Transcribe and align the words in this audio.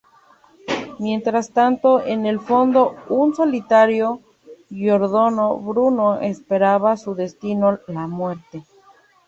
Mientras 0.97 1.51
tanto, 1.51 2.03
en 2.03 2.25
el 2.25 2.39
fondo, 2.39 2.95
un 3.07 3.35
solitario 3.35 4.19
Giordano 4.71 5.55
Bruno 5.57 6.19
espera 6.21 6.79
su 6.97 7.13
destino: 7.13 7.77
la 7.85 8.07
muerte. 8.07 8.63